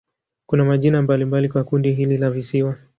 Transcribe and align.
Kuna 0.45 0.65
majina 0.65 1.01
mbalimbali 1.01 1.49
kwa 1.49 1.63
kundi 1.63 1.93
hili 1.93 2.17
la 2.17 2.31
visiwa. 2.31 2.75